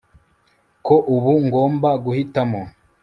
Ko 0.85 0.95
ubu 1.15 1.31
ngomba 1.45 1.89
guhitamo 2.03 2.61